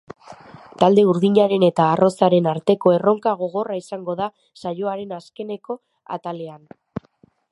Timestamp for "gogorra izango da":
3.43-4.31